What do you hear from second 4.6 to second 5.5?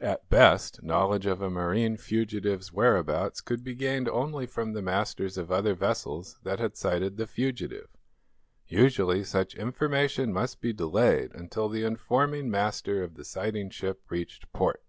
the masters